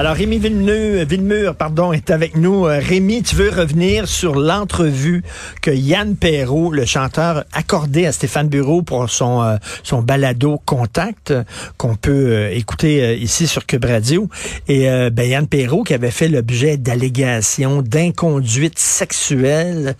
[0.00, 2.64] Alors, Rémi Villemur, pardon, est avec nous.
[2.64, 5.22] Euh, Rémi, tu veux revenir sur l'entrevue
[5.60, 11.34] que Yann Perrault, le chanteur, accordé à Stéphane Bureau pour son, euh, balado Contact,
[11.76, 14.30] qu'on peut euh, écouter ici sur Cube Radio.
[14.68, 19.96] Et ben, Yann Perrault qui avait fait l'objet d'allégations d'inconduite sexuelle.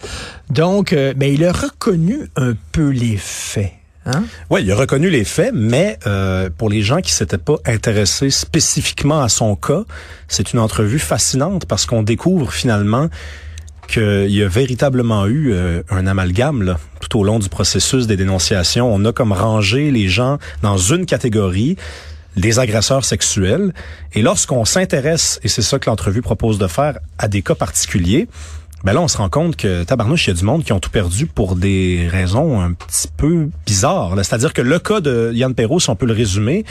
[0.48, 3.80] Donc, ben, il a reconnu un peu les faits.
[4.07, 4.25] Hein?
[4.49, 8.31] Oui, il a reconnu les faits, mais euh, pour les gens qui s'étaient pas intéressés
[8.31, 9.85] spécifiquement à son cas,
[10.29, 13.09] c'est une entrevue fascinante parce qu'on découvre finalement
[13.89, 18.17] qu'il y a véritablement eu euh, un amalgame là, tout au long du processus des
[18.17, 18.93] dénonciations.
[18.93, 21.77] On a comme rangé les gens dans une catégorie,
[22.37, 23.73] les agresseurs sexuels.
[24.15, 28.29] Et lorsqu'on s'intéresse, et c'est ça que l'entrevue propose de faire, à des cas particuliers,
[28.84, 30.81] ben là, on se rend compte que tabarnouche, il y a du monde qui ont
[30.81, 34.14] tout perdu pour des raisons un petit peu bizarres.
[34.17, 36.64] C'est-à-dire que le cas de Yann Perrault, si on peut le résumer,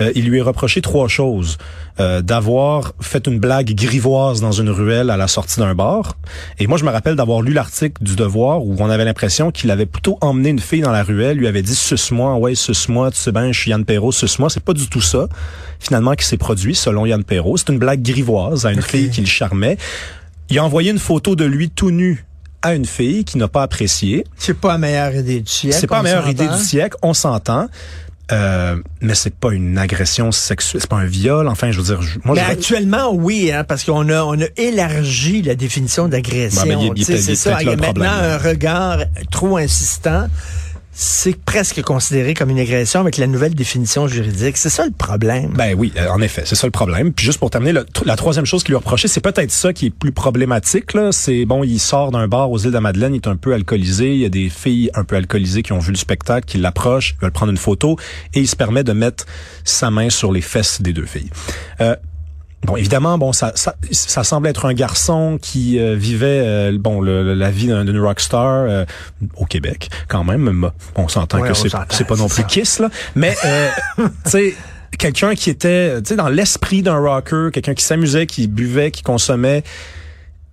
[0.00, 1.56] euh, il lui est reproché trois choses.
[1.98, 6.18] Euh, d'avoir fait une blague grivoise dans une ruelle à la sortie d'un bar.
[6.58, 9.70] Et moi, je me rappelle d'avoir lu l'article du Devoir où on avait l'impression qu'il
[9.70, 13.16] avait plutôt emmené une fille dans la ruelle, lui avait dit «suce-moi, ouais, suce-moi, tu
[13.16, 14.50] sais bien, je suis Yann Perrault, suce-moi».
[14.50, 15.26] C'est pas du tout ça,
[15.80, 17.56] finalement, qui s'est produit, selon Yann Perrault.
[17.56, 19.78] C'est une blague grivoise à une fille qui le charmait.
[20.50, 22.24] Il a envoyé une photo de lui tout nu
[22.62, 24.24] à une fille qui n'a pas apprécié.
[24.36, 25.76] C'est pas la meilleure idée du siècle.
[25.80, 27.68] C'est pas la meilleure idée du siècle, on s'entend.
[28.32, 31.46] Euh, mais c'est pas une agression sexuelle, c'est pas un viol.
[31.46, 35.42] Enfin, je veux dire, moi, mais actuellement, oui, hein, parce qu'on a on a élargi
[35.42, 36.92] la définition d'agression.
[36.96, 37.62] c'est ça.
[37.62, 38.98] Il y a maintenant un regard
[39.30, 40.26] trop insistant
[40.98, 44.56] c'est presque considéré comme une agression avec la nouvelle définition juridique.
[44.56, 45.52] C'est ça le problème.
[45.54, 47.12] Ben oui, euh, en effet, c'est ça le problème.
[47.12, 49.90] Puis juste pour terminer, la troisième chose qui lui reprochait, c'est peut-être ça qui est
[49.90, 50.92] plus problématique.
[51.10, 53.52] C'est bon, il sort d'un bar aux îles de la Madeleine, il est un peu
[53.52, 54.14] alcoolisé.
[54.14, 57.14] Il y a des filles un peu alcoolisées qui ont vu le spectacle, qui l'approchent,
[57.20, 57.98] veulent prendre une photo,
[58.32, 59.26] et il se permet de mettre
[59.64, 61.30] sa main sur les fesses des deux filles.
[61.82, 61.94] Euh,
[62.66, 67.00] Bon, évidemment, bon, ça, ça, ça semble être un garçon qui euh, vivait, euh, bon,
[67.00, 68.84] le, la vie d'une rockstar euh,
[69.36, 70.70] au Québec, quand même.
[70.96, 73.36] On s'entend que c'est, c'est pas non plus Kiss là, mais
[73.96, 74.54] tu sais
[74.98, 79.02] quelqu'un qui était tu sais dans l'esprit d'un rocker, quelqu'un qui s'amusait, qui buvait, qui
[79.02, 79.62] consommait.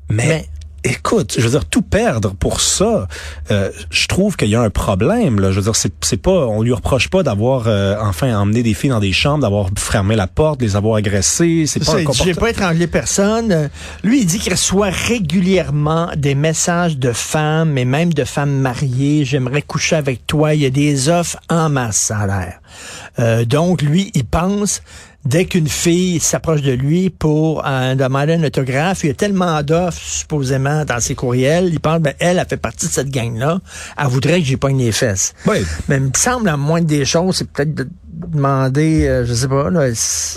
[0.10, 0.46] mais
[0.84, 3.08] écoute, je veux dire, tout perdre pour ça,
[3.52, 5.40] euh, je trouve qu'il y a un problème.
[5.40, 5.52] Là.
[5.52, 8.74] Je veux dire, c'est, c'est pas, on lui reproche pas d'avoir euh, enfin emmené des
[8.74, 11.66] filles dans des chambres, d'avoir fermé la porte, les avoir agressées.
[11.68, 12.26] C'est, pas un comportement.
[12.26, 13.70] J'ai pas étranglé personne.
[14.04, 19.26] Lui, il dit qu'il reçoit régulièrement des messages de femmes, et même de femmes mariées.
[19.26, 20.54] J'aimerais coucher avec toi.
[20.54, 22.60] Il y a des offres en masse salaire.
[23.20, 24.82] Euh, donc, lui, il pense
[25.26, 29.62] dès qu'une fille s'approche de lui pour euh, demander un autographe, il y a tellement
[29.64, 33.60] d'offres, supposément, dans ses courriels, il pense, ben, elle, a fait partie de cette gang-là,
[33.98, 35.34] elle voudrait que j'ai pas les fesses.
[35.46, 35.58] Oui.
[35.88, 39.48] Mais il me semble, la moindre des choses, c'est peut-être de demander, euh, je sais
[39.48, 39.70] pas.
[39.70, 39.90] Là,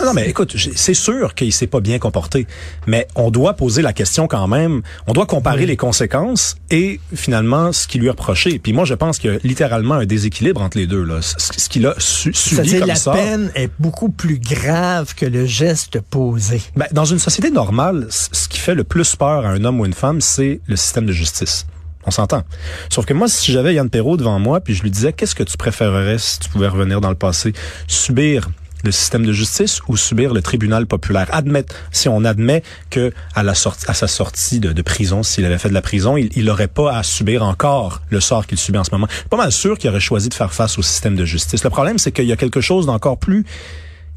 [0.03, 2.47] non, mais écoute, c'est sûr qu'il s'est pas bien comporté,
[2.85, 4.81] mais on doit poser la question quand même.
[5.07, 8.59] On doit comparer les conséquences et finalement ce qui lui est reproché.
[8.59, 11.03] Puis moi, je pense qu'il y a littéralement un déséquilibre entre les deux.
[11.03, 11.21] Là.
[11.21, 15.99] Ce, qu'il a su, subi comme la peine est beaucoup plus grave que le geste
[16.01, 16.61] posé.
[16.75, 19.85] Ben, dans une société normale, ce qui fait le plus peur à un homme ou
[19.85, 21.65] une femme, c'est le système de justice.
[22.07, 22.43] On s'entend.
[22.89, 25.43] Sauf que moi, si j'avais Yann Perrault devant moi, puis je lui disais, qu'est-ce que
[25.43, 27.51] tu préférerais si tu pouvais revenir dans le passé?
[27.87, 28.49] Subir
[28.85, 31.27] le système de justice ou subir le tribunal populaire?
[31.33, 35.81] Admettre, si on admet que à sa sortie de, prison, s'il avait fait de la
[35.81, 39.07] prison, il n'aurait pas à subir encore le sort qu'il subit en ce moment.
[39.29, 41.61] Pas mal sûr qu'il aurait choisi de faire face au système de justice.
[41.65, 43.45] Le problème, c'est qu'il y a quelque chose d'encore plus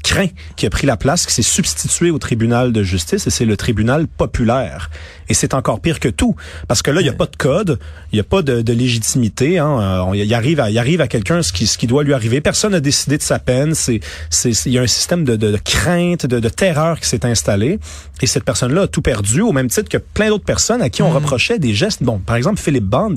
[0.01, 3.45] craint qui a pris la place, qui s'est substitué au tribunal de justice, et c'est
[3.45, 4.89] le tribunal populaire.
[5.29, 6.35] Et c'est encore pire que tout,
[6.67, 7.79] parce que là, il n'y a pas de code,
[8.11, 9.59] il n'y a pas de, de légitimité.
[9.59, 12.13] Hein, euh, il arrive à, il arrive à quelqu'un ce qui, ce qui doit lui
[12.13, 12.41] arriver.
[12.41, 13.73] Personne n'a décidé de sa peine.
[13.73, 17.07] C'est, c'est, il y a un système de, de, de crainte, de, de terreur qui
[17.07, 17.79] s'est installé.
[18.21, 21.01] Et cette personne-là a tout perdu, au même titre que plein d'autres personnes à qui
[21.01, 21.15] on mm.
[21.15, 22.03] reprochait des gestes.
[22.03, 23.15] Bon, par exemple, Philippe Bond,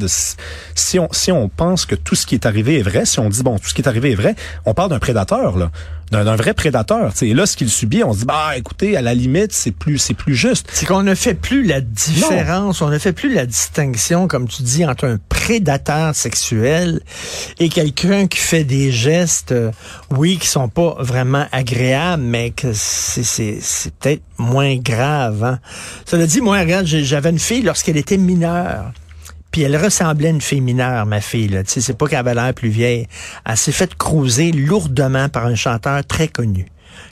[0.75, 3.29] si on, si on pense que tout ce qui est arrivé est vrai, si on
[3.29, 4.37] dit, bon, tout ce qui est arrivé est vrai,
[4.67, 5.71] on parle d'un prédateur, là
[6.11, 7.13] d'un vrai prédateur.
[7.23, 9.99] Et là, ce qu'il subit, on se dit, bah, écoutez, à la limite, c'est plus,
[9.99, 10.69] c'est plus juste.
[10.73, 14.63] C'est qu'on ne fait plus la différence, on ne fait plus la distinction, comme tu
[14.63, 17.01] dis, entre un prédateur sexuel
[17.59, 19.71] et quelqu'un qui fait des gestes, euh,
[20.11, 23.61] oui, qui sont pas vraiment agréables, mais que c'est
[24.01, 25.45] peut-être moins grave.
[25.45, 25.59] Hein.
[26.05, 28.93] Cela dit, moi, regarde, j'avais une fille lorsqu'elle était mineure.
[29.55, 31.47] Puis elle ressemblait à une fille mineure, ma fille.
[31.47, 31.61] Là.
[31.65, 33.07] C'est pas qu'elle avait l'air plus vieille.
[33.47, 36.67] Elle s'est faite cruiser lourdement par un chanteur très connu.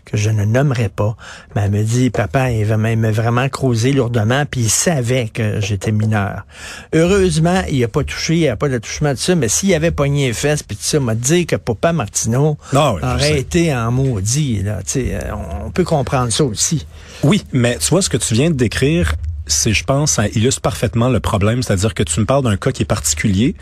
[0.04, 1.16] que je ne nommerai pas,
[1.54, 5.92] mais elle me dit, papa, il m'a vraiment creusé lourdement, puis il savait que j'étais
[5.92, 6.44] mineur.
[6.92, 9.92] Heureusement, il a pas touché, il a pas de touchement de ça, mais s'il avait
[9.92, 13.38] pogné les fesses, puis tout ça, m'a dit que papa Martineau Ah oui, aurait sais.
[13.38, 14.64] été en maudit.
[14.64, 15.30] Là, tu sais, euh,
[15.64, 16.88] on peut comprendre ça aussi.
[17.22, 19.14] Oui, mais tu vois, ce que tu viens de décrire,
[19.46, 21.62] c'est, je pense, ça illustre parfaitement le problème.
[21.62, 23.54] C'est-à-dire que tu me parles d'un cas qui est particulier.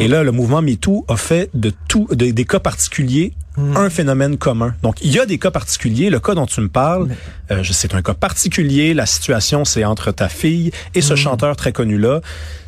[0.00, 3.32] Et là, le mouvement MeToo a fait de tout, de- des cas particuliers
[3.74, 4.72] un phénomène commun.
[4.84, 6.10] Donc, il y a des cas particuliers.
[6.10, 7.08] Le cas dont tu me parles,
[7.50, 8.94] euh, je- c'est un cas particulier.
[8.94, 12.20] La situation, c'est entre ta fille et ce chanteur très connu-là.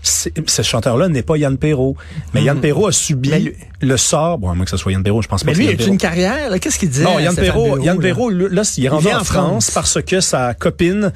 [0.03, 1.97] Ce chanteur-là n'est pas Yann Perrault.
[2.35, 5.05] Mais Yann Perrault a subi Mais le sort, bon, à moins que ce soit Yann
[5.05, 6.59] Perrault, je pense pas Mais lui, il a une carrière.
[6.59, 7.03] Qu'est-ce qu'il dit?
[7.03, 8.01] Non, Yann Perrault, Yann?
[8.01, 9.71] Perrault, là, il est rendu en, en France, France.
[9.71, 11.13] parce que sa copine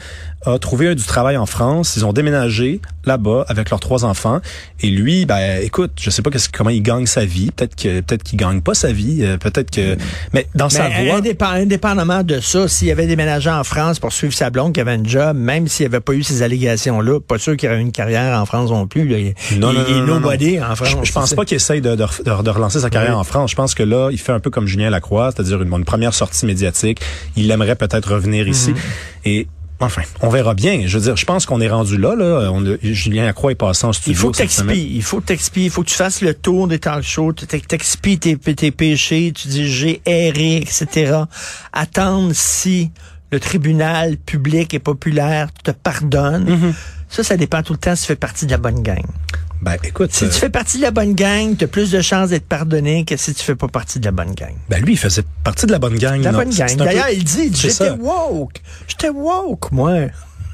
[0.47, 1.95] a trouvé du travail en France.
[1.97, 4.41] Ils ont déménagé là-bas avec leurs trois enfants.
[4.81, 7.51] Et lui, ben, écoute, je sais pas qu'est-ce- comment il gagne sa vie.
[7.51, 9.19] Peut-être que, peut-être qu'il gagne pas sa vie.
[9.23, 9.97] euh, Peut-être que,
[10.33, 14.33] mais dans sa Mais indépend- indépendamment de ça, s'il avait déménagé en France pour suivre
[14.33, 17.57] sa blonde qui avait un job, même s'il avait pas eu ces allégations-là, pas sûr
[17.57, 19.07] qu'il aurait eu une carrière en France non plus.
[19.09, 19.19] là.
[19.19, 20.97] Il, Non, il- non, il est non, nobody en France.
[21.03, 23.19] Je, je pense pas qu'il essaye de, de, de- de relancer sa carrière Oui.
[23.21, 23.51] en France.
[23.51, 26.15] Je pense que là, il fait un peu comme Julien Lacroix, c'est-à-dire une, une première
[26.15, 27.01] sortie médiatique.
[27.37, 28.71] Il aimerait peut-être revenir ici.
[28.71, 28.77] Mhm.
[29.27, 29.47] Et
[29.81, 30.87] enfin, on verra bien.
[30.87, 32.15] Je veux dire, je pense qu'on est rendu là.
[32.17, 32.51] là.
[32.53, 34.13] On Julien Lacroix est passé en studio.
[34.13, 36.79] Il faut t'expies, il faut que t'expies, il faut que tu fasses le tour des
[36.79, 41.23] talk shows, tu t'ex- t'expies tes, tes péchés, tu dis j'ai erré, etc.
[41.73, 42.91] Attendre si
[43.31, 46.49] le tribunal public et populaire te pardonne.
[46.49, 46.75] Mm-hmm.
[47.09, 49.03] Ça, ça dépend tout le temps si tu fais partie de la bonne gang.
[49.63, 50.13] Ben, écoute.
[50.13, 52.47] Si euh, tu fais partie de la bonne gang, tu as plus de chances d'être
[52.47, 54.55] pardonné que si tu fais pas partie de la bonne gang.
[54.69, 56.23] Ben lui, il faisait partie de la bonne gang.
[56.23, 56.39] La non?
[56.39, 56.77] bonne gang.
[56.77, 58.61] Peu- D'ailleurs, il dit, j'étais woke.
[58.87, 59.93] J'étais woke, moi.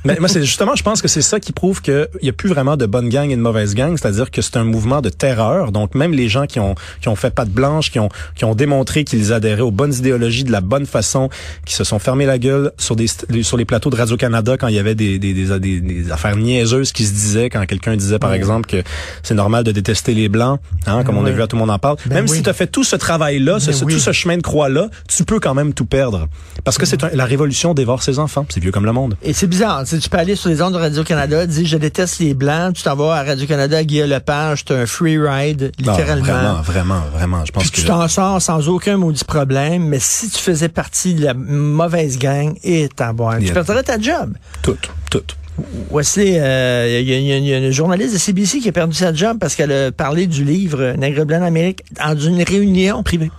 [0.04, 2.48] Mais moi, c'est justement, je pense que c'est ça qui prouve qu'il n'y a plus
[2.48, 5.72] vraiment de bonne gang et de mauvaise gang, c'est-à-dire que c'est un mouvement de terreur.
[5.72, 8.54] Donc, même les gens qui ont qui ont fait patte blanche, qui ont qui ont
[8.54, 11.28] démontré qu'ils adhéraient aux bonnes idéologies de la bonne façon,
[11.66, 13.06] qui se sont fermés la gueule sur des
[13.42, 16.36] sur les plateaux de Radio Canada quand il y avait des des, des, des- affaires
[16.36, 18.82] niaiseuses qui se disaient quand quelqu'un disait par exemple que
[19.22, 21.70] c'est normal de détester les blancs, hein, comme on a vu à tout le monde
[21.70, 21.96] en parle.
[22.06, 22.38] Ben même oui.
[22.38, 25.24] si tu as fait tout ce travail-là, ce- Ben tout ce chemin de croix-là, tu
[25.24, 26.26] peux quand même tout perdre.
[26.64, 28.46] Parce que c'est la révolution dévore ses enfants.
[28.48, 29.16] C'est vieux comme le monde.
[29.22, 29.84] Et c'est bizarre.
[29.98, 32.94] Tu, peux aller sur les ondes de Radio-Canada, dire je déteste les blancs, tu t'en
[32.96, 36.24] vas à Radio-Canada, Guillaume Lepage, tu as un free ride, Ah, littéralement.
[36.24, 37.44] vraiment, vraiment, vraiment.
[37.44, 40.68] Je pense Puis que tu t'en sors sans aucun maudit problème, mais si tu faisais
[40.68, 44.34] partie de la mauvaise gang, et t'en tu perdrais ta job.
[44.62, 44.76] tout,
[45.10, 45.22] tout.
[45.90, 49.12] Wesley, euh, il y, y y a une journaliste de CBC qui a perdu sa
[49.12, 53.26] job parce qu'elle a parlé du livre Nègre blanc d'Amérique dans une réunion Privé.
[53.26, 53.30] privée.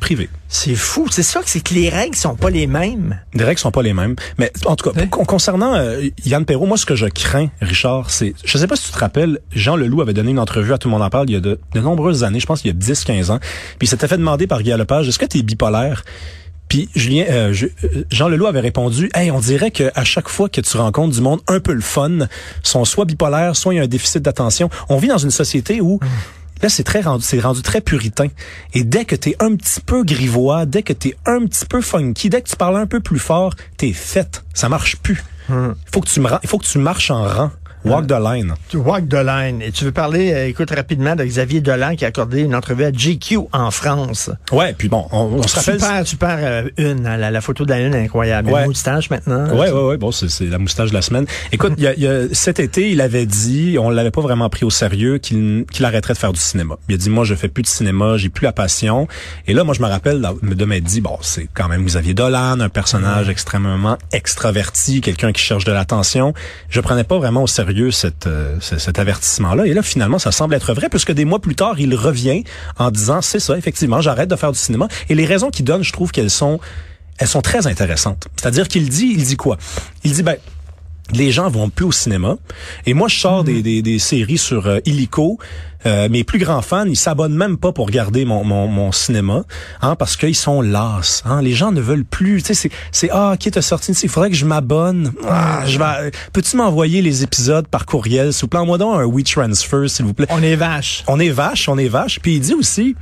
[0.00, 0.28] Privé.
[0.48, 1.06] C'est fou.
[1.10, 3.18] C'est ça que c'est que les règles sont pas les mêmes.
[3.34, 4.16] Les règles sont pas les mêmes.
[4.38, 5.08] Mais en tout cas, Oui.
[5.08, 8.34] con- concernant euh, Yann Perrault, moi, ce que je crains, Richard, c'est...
[8.44, 10.88] Je sais pas si tu te rappelles, Jean Leloup avait donné une entrevue à Tout
[10.88, 12.74] le monde en parle il y a de, de nombreuses années, je pense qu'il y
[12.74, 13.38] a 10-15 ans.
[13.78, 16.04] Puis il s'était fait demander par Guy Lepage, est-ce que tu es bipolaire?
[16.68, 20.28] Puis Julien, euh, je- euh, Jean Leloup avait répondu, hey, on dirait que à chaque
[20.28, 22.28] fois que tu rencontres du monde un peu le fun,
[22.62, 24.70] sont soit bipolaires, soit il y a un déficit d'attention.
[24.88, 25.98] On vit dans une société où
[26.62, 28.28] Là, c'est très rendu, c'est rendu très puritain.
[28.74, 32.28] Et dès que t'es un petit peu grivois, dès que t'es un petit peu funky,
[32.28, 34.44] dès que tu parles un peu plus fort, t'es faite.
[34.54, 35.22] Ça marche plus.
[35.48, 37.50] Il faut que tu il faut que tu marches en rang.
[37.84, 38.54] Walk the line.
[38.68, 39.62] Tu walk the line.
[39.62, 42.84] Et tu veux parler, euh, écoute rapidement, de Xavier Dolan qui a accordé une entrevue
[42.84, 44.30] à GQ en France.
[44.52, 45.80] Ouais, puis bon, on, on se rappelle.
[45.80, 47.06] Super, super euh, une.
[47.06, 48.50] hein, la, la photo de la une est incroyable.
[48.50, 48.62] Ouais.
[48.62, 49.46] Une moustache maintenant.
[49.56, 49.96] Ouais, ouais, ouais.
[49.96, 51.26] Bon, c'est, la moustache de la semaine.
[51.52, 54.64] Écoute, y a, y a- cet été, il avait dit, on l'avait pas vraiment pris
[54.64, 56.76] au sérieux, qu'il, qu'il arrêterait de faire du cinéma.
[56.88, 59.08] Il a dit, moi, je fais plus de cinéma, j'ai plus la passion.
[59.46, 62.60] Et là, moi, je me rappelle de m'être dit, bon, c'est quand même Xavier Dolan,
[62.60, 66.34] un personnage extrêmement extraverti, quelqu'un qui cherche de l'attention.
[66.68, 67.69] Je prenais pas vraiment au sérieux
[68.26, 69.66] euh, ce- cet avertissement-là.
[69.66, 72.44] Et là, finalement, ça semble être vrai, puisque des mois plus tard, il revient
[72.78, 74.88] en disant, c'est ça, effectivement, j'arrête de faire du cinéma.
[75.08, 76.60] Et les raisons qu'il donne, je trouve qu'elles sont
[77.18, 78.28] elles sont très intéressantes.
[78.36, 79.58] C'est-à-dire qu'il dit, il dit quoi?
[80.04, 80.36] Il dit, ben,
[81.12, 82.36] les gens vont plus au cinéma.
[82.86, 85.38] Et moi, je sors des, des, des séries sur euh, Illico.
[85.86, 89.44] Euh, mes plus grands fans, ils s'abonnent même pas pour regarder mon, mon, mon cinéma,
[89.80, 91.22] hein, parce qu'ils sont las.
[91.24, 91.40] Hein.
[91.40, 92.42] Les gens ne veulent plus.
[92.42, 95.12] Tu sais, c'est, c'est ah, qui t'a sorti Il faudrait que je m'abonne.
[95.26, 96.10] Ah, je vais.
[96.34, 98.60] Peux-tu m'envoyer les épisodes par courriel, s'il vous plaît?
[98.60, 100.26] Envoie donc un WeTransfer, s'il vous plaît.
[100.28, 101.02] On est vache.
[101.06, 102.20] On est vache, on est vache.
[102.20, 102.94] Puis il dit aussi,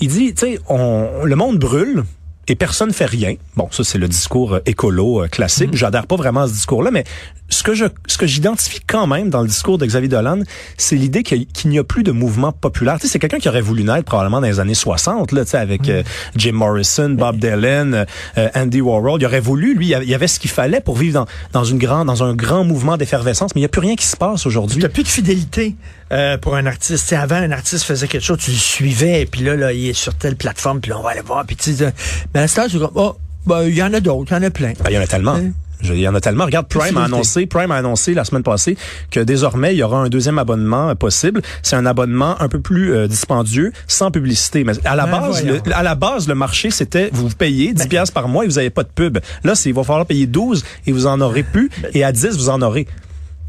[0.00, 2.04] il dit, tu sais, on, le monde brûle
[2.48, 3.34] et personne fait rien.
[3.56, 5.70] Bon, ça c'est le discours euh, écolo euh, classique.
[5.74, 7.04] J'adhère pas vraiment à ce discours-là, mais
[7.48, 10.40] ce que je, ce que j'identifie quand même dans le discours de Xavier Dolan,
[10.76, 12.96] c'est l'idée qu'il n'y a plus de mouvement populaire.
[12.98, 15.50] Tu sais, c'est quelqu'un qui aurait voulu naître probablement dans les années 60, là, tu
[15.50, 16.02] sais, avec euh,
[16.34, 18.06] Jim Morrison, Bob Dylan,
[18.54, 19.20] Andy Warhol.
[19.20, 21.78] Il aurait voulu, lui, il y avait ce qu'il fallait pour vivre dans, dans une
[21.78, 24.46] grande, dans un grand mouvement d'effervescence, mais il n'y a plus rien qui se passe
[24.46, 24.76] aujourd'hui.
[24.76, 25.76] Il n'y a plus de fidélité
[26.12, 27.06] euh, pour un artiste.
[27.06, 29.88] T'sais, avant, un artiste faisait quelque chose, tu le suivais, et puis là, là, il
[29.88, 31.92] est sur telle plateforme, puis là, on va aller voir, puis tu sais,
[32.34, 33.16] mais à ce temps, comme, oh,
[33.46, 34.72] ben, il y en a d'autres, il y en a plein.
[34.82, 35.38] Ben, il y en a tellement.
[35.84, 36.44] Il y en a tellement.
[36.44, 38.76] Regarde, Prime a annoncé, Prime a annoncé la semaine passée
[39.10, 41.42] que désormais il y aura un deuxième abonnement euh, possible.
[41.62, 44.64] C'est un abonnement un peu plus euh, dispendieux, sans publicité.
[44.64, 47.88] Mais à la ben, base, le, à la base, le marché c'était vous payez 10
[47.88, 49.18] ben, par mois et vous n'avez pas de pub.
[49.44, 51.70] Là, c'est il va falloir payer 12 et vous en aurez plus.
[51.82, 52.86] Ben, et à 10 vous en aurez.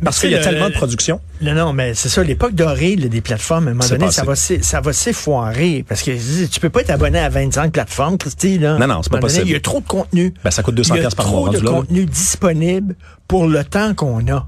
[0.04, 1.20] Parce qu'il y a tellement de production.
[1.42, 4.36] Non, non, mais c'est ça, l'époque dorée des plateformes, à un moment donné, ça va,
[4.36, 5.86] ça va s'effoirer.
[5.88, 6.12] Parce que
[6.48, 8.60] tu peux pas être abonné à 25 plateformes, Christy.
[8.60, 8.78] Là.
[8.78, 9.48] Non, non, c'est pas possible.
[9.48, 10.34] il y a trop de contenu.
[10.44, 11.50] Ben, ça coûte 200 par mois.
[11.52, 12.96] Il y a trop de contenu disponible
[13.28, 14.48] pour le temps qu'on a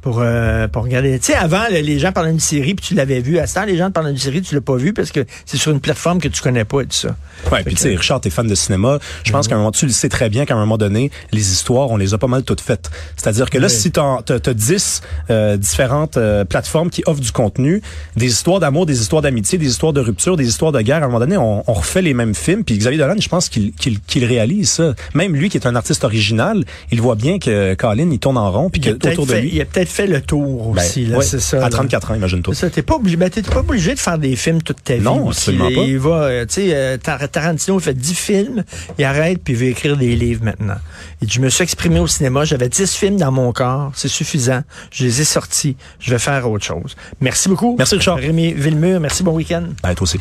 [0.00, 1.18] pour euh, pour regarder.
[1.18, 3.38] Tu sais, avant, les gens parlaient d'une série, puis tu l'avais vu.
[3.38, 5.56] À ce temps, les gens parlaient d'une série, tu l'as pas vu parce que c'est
[5.56, 7.16] sur une plateforme que tu connais pas et tout ça.
[7.52, 8.98] Ouais, puis tu sais, Richard, t'es fan de cinéma.
[9.24, 9.50] Je pense mhm.
[9.50, 11.96] qu'à un moment, tu le sais très bien qu'à un moment donné, les histoires, on
[11.96, 12.90] les a pas mal toutes faites.
[13.16, 17.82] C'est-à-dire que là, si t'as as, 10 euh, différentes euh, plateformes qui offrent du contenu,
[18.16, 21.04] des histoires d'amour, des histoires d'amitié, des histoires de rupture, des histoires de guerre, à
[21.04, 22.64] un moment donné, on, on refait les mêmes films.
[22.64, 24.94] Puis Xavier Dolan, je pense qu'il qu'il réalise ça.
[25.14, 28.50] Même lui, qui est un artiste original, il voit bien que Colin, il tourne en
[28.50, 29.50] rond, puis que autour de lui...
[29.52, 31.06] Il a peut-être fait le tour ben, aussi.
[31.06, 32.54] là, c'est ça, à 34 ans, imagine-toi.
[32.54, 32.70] C'est ça.
[32.70, 35.02] T'es pas obligé, ben, t'es pas obligé de faire des films toute ta vie.
[35.02, 35.82] Non, absolument pas.
[35.82, 38.64] Il va, euh, tu sais, euh, Tarantino fait 10 films,
[38.98, 40.78] il arrête puis il veut écrire des livres maintenant.
[41.22, 44.62] Et je me suis exprimé au cinéma, j'avais 10 films dans mon corps, c'est suffisant.
[44.90, 45.76] Je les ai sortis.
[45.98, 46.96] Je vais faire autre chose.
[47.20, 47.76] Merci beaucoup.
[47.78, 48.16] Merci Richard.
[48.16, 49.64] Rémi Villemur, merci, bon week-end.
[49.82, 50.18] Ben, toi aussi.